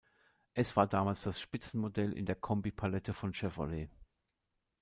[0.55, 3.91] Es war damals das Spitzenmodell in der Kombi-Palette von Chevrolet.